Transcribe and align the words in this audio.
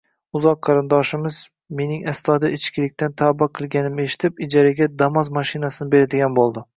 Uzoqroq 0.37 0.61
qarindoshimiz 0.67 1.35
mening 1.81 2.07
astoydil 2.13 2.55
ichkilikdan 2.57 3.13
tavba 3.23 3.49
qilganimni 3.59 4.07
eshitib, 4.09 4.41
ijaraga 4.47 4.89
Damas 5.03 5.31
mashinasini 5.39 5.93
beradigan 5.97 6.39
bo`ldi 6.41 6.65